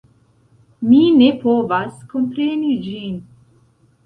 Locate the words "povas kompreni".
1.43-2.73